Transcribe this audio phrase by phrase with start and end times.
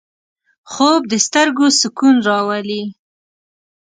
[0.71, 2.83] خوب د سترګو سکون راولي